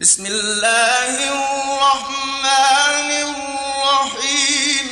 بسم 0.00 0.26
الله 0.26 1.14
الرحمن 1.28 3.10
الرحيم. 3.28 4.86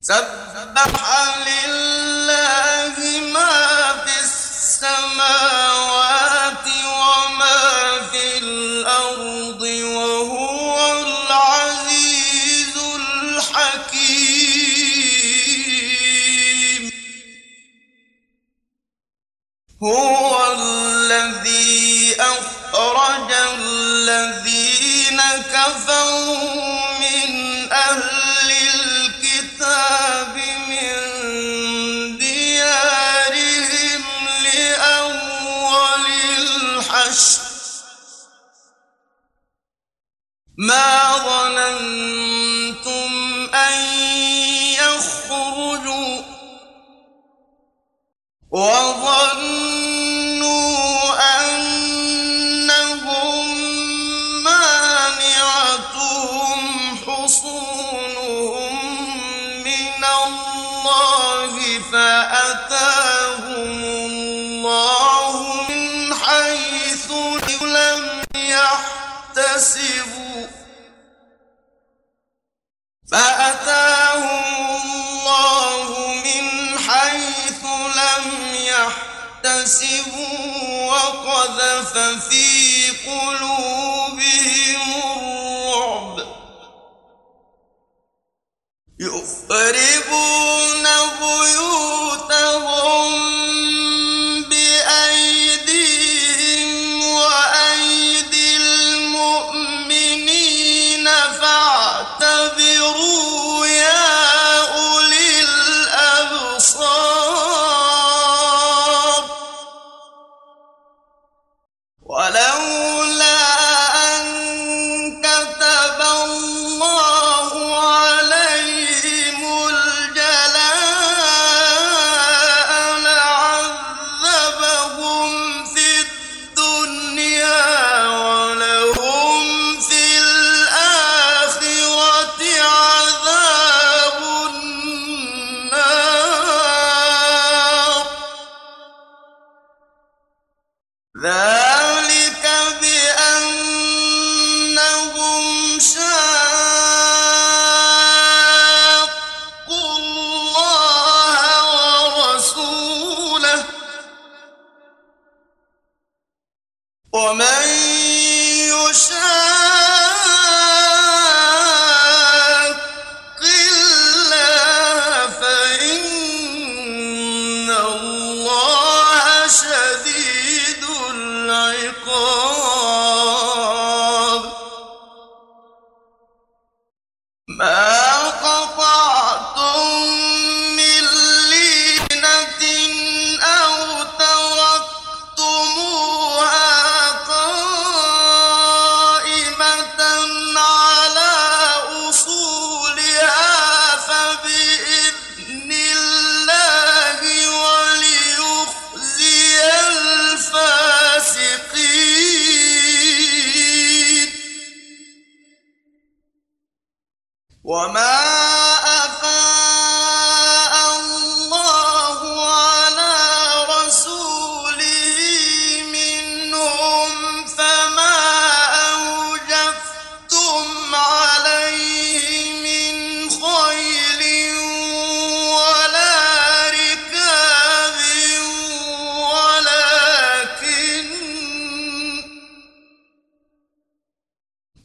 سبح 0.00 1.04
لله 1.48 2.57
كفروا 25.58 26.37
فأتاهم 61.92 63.84
الله 63.84 65.32
من 65.68 66.14
حيث 66.14 67.10
لم 67.62 68.22
يحتسبوا. 68.36 69.98
فأتاهم 73.12 74.44
الله 74.80 76.08
من 76.08 76.78
حيث 76.78 77.64
لم 77.96 78.24
يحتسبوا. 78.54 80.28
وقذف 80.86 81.94
في 82.28 82.90
قلوبهم 83.06 84.82
الرعب. 85.06 86.16
يخربون 89.00 90.38
بيوتهم 91.18 91.57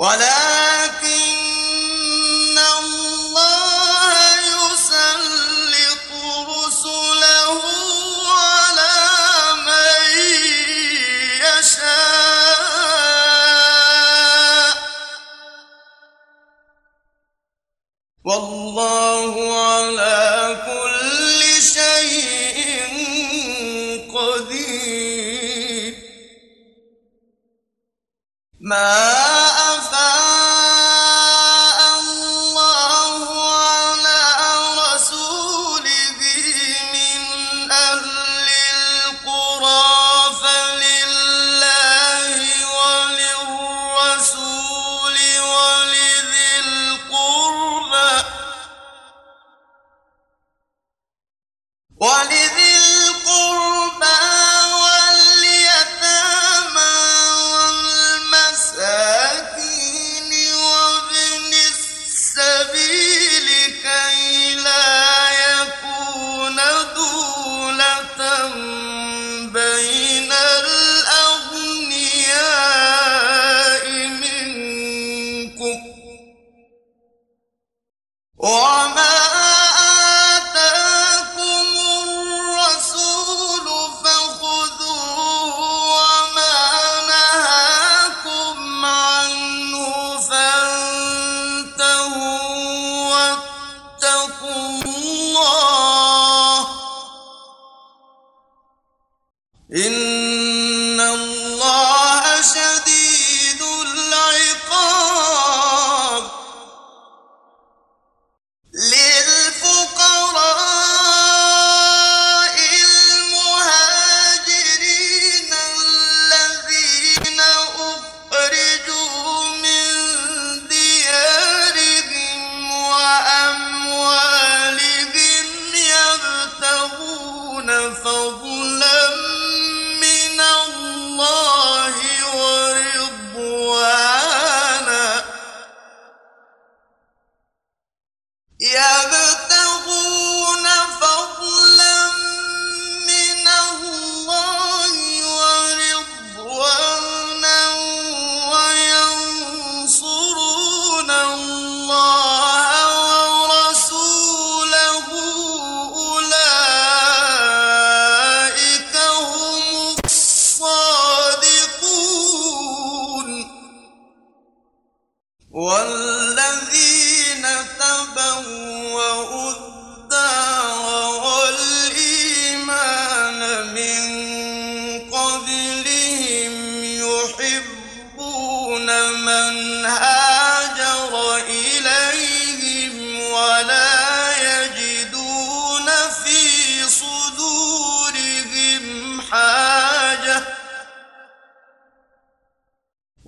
ولا 0.00 0.47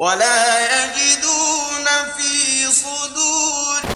ولا 0.01 0.61
يجدون 0.85 1.87
في 2.17 2.67
صدورهم 2.73 3.90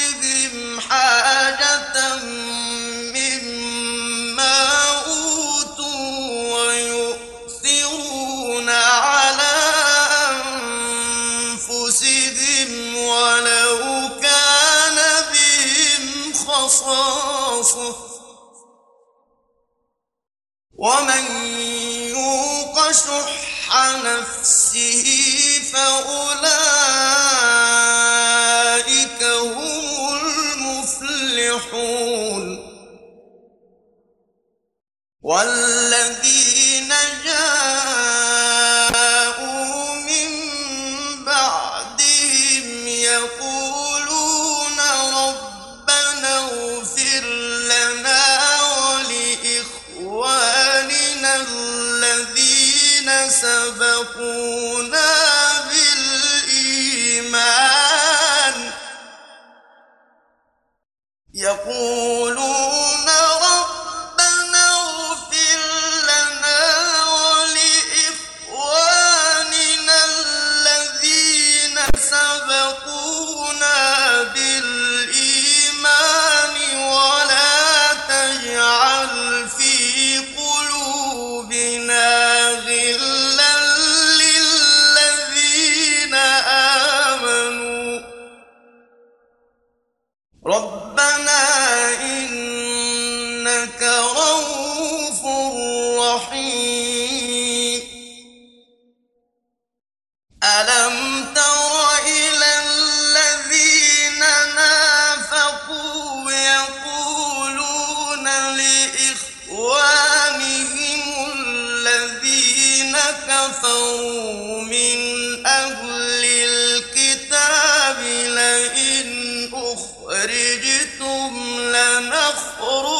من 114.64 114.98
أهل 115.46 116.24
الكتاب 116.24 117.98
لئن 118.26 119.08
أخرجتم 119.54 121.30
لنخرجن 121.74 122.98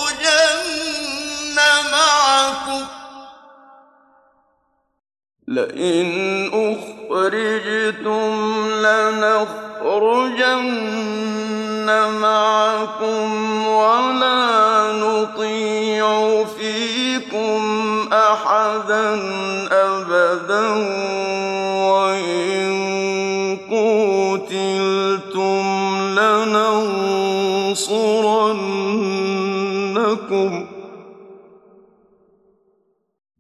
معكم. 1.93 2.87
لئن 5.49 6.09
أخرجتم 6.55 8.33
لنخرجن 8.71 9.65
معكم 12.21 13.67
ولا 13.67 14.93
نطيع 14.93 16.45
فيكم 16.45 17.94
أحدا 18.35 19.15
أبدا 19.73 20.67
وإن 21.91 22.65
قتلتم 23.71 25.65
لننصرنكم 26.19 26.95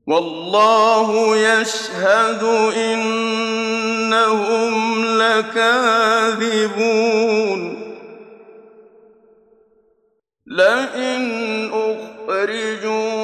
والله 0.06 1.36
يشهد 1.36 2.42
إنهم 2.76 4.74
لكاذبون 5.18 6.84
لئن 10.46 11.70
أخرجوا 11.72 13.23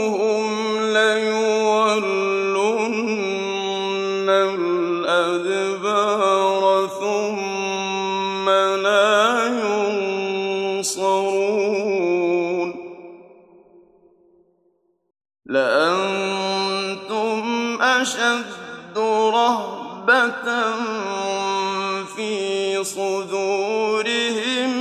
صدورهم 23.41 24.71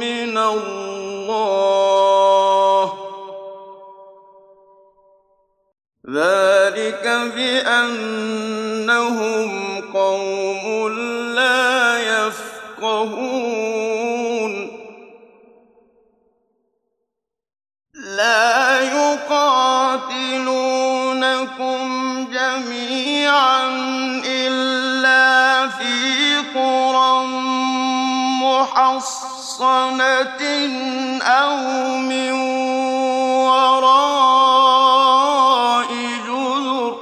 من 0.00 0.38
الله. 0.38 1.30
ذلك 6.10 7.04
بأنهم 7.36 8.39
محصنة 28.80 30.42
أو 31.22 31.56
من 31.98 32.32
وراء 33.44 34.70
جذر 36.26 36.96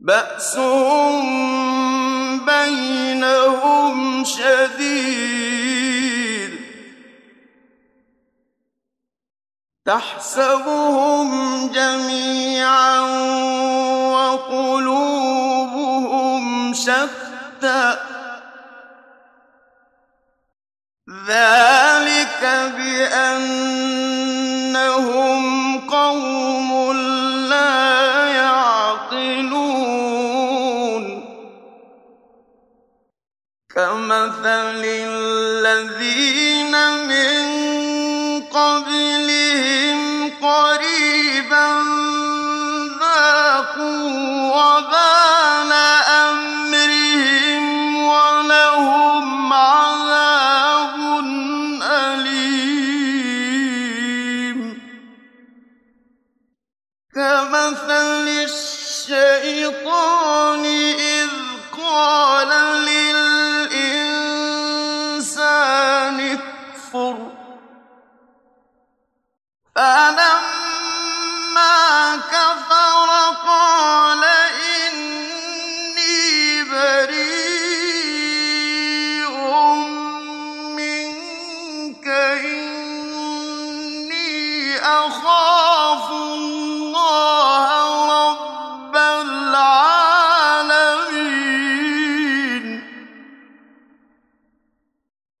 بأس 0.00 0.56
بينهم 2.46 4.24
شديد 4.24 5.38
تحسبهم 9.84 11.28
جميعا 11.72 13.00
وقلوبهم 14.12 15.14
شتى 16.74 17.97
ذلك 21.28 22.42
بأنهم 22.76 23.78
قوم 25.80 26.92
لا 27.48 28.26
يعقلون. 28.26 29.68
كمثل 33.74 34.84
الذين 34.84 36.74
من 37.06 37.57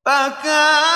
فكان 0.08 0.87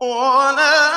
ولا 0.00 0.93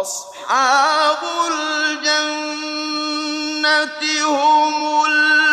أصحاب 0.00 1.18
الجنة 1.52 2.60
هم 4.24 5.04
الجنة 5.04 5.49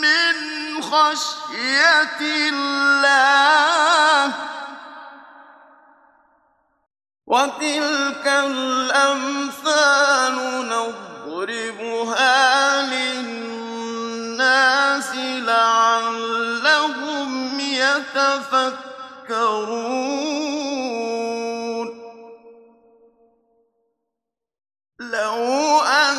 من 0.00 0.34
خشية 0.82 2.20
الله. 2.52 4.32
وتلك 7.26 8.26
الأمثال 8.26 10.36
نضربها 11.26 12.82
للناس 12.82 13.94
لعلهم 15.48 17.60
يتفكرون. 17.60 18.84
لو 25.00 25.80
أن 25.80 26.18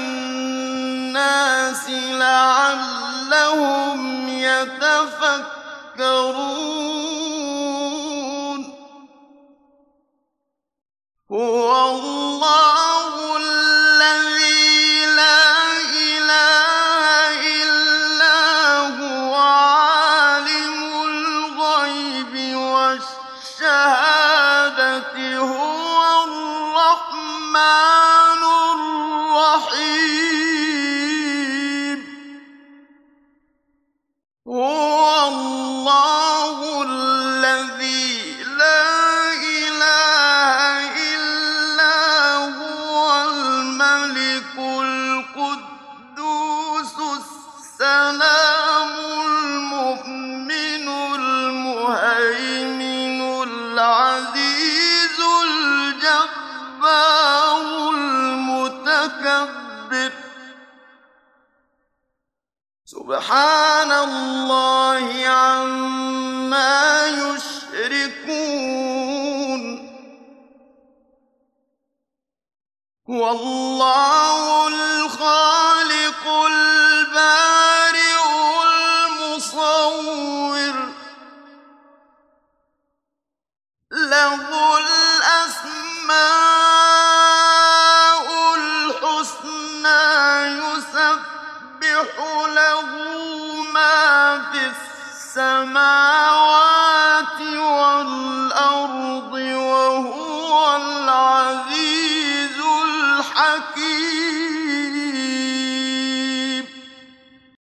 الناس 1.21 1.89
لعلهم 2.19 4.01
يتفكرون. 4.29 5.81
هو 11.31 11.89
الله 11.89 12.30